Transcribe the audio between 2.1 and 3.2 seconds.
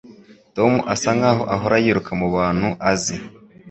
mubantu azi